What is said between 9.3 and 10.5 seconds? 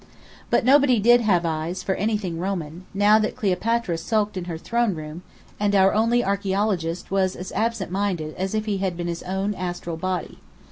astral body.